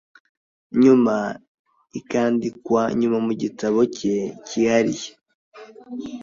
[0.81, 1.15] nyuma
[1.99, 4.15] ikandikwa nyuma Mu gitabo cye
[4.47, 5.09] cyihariye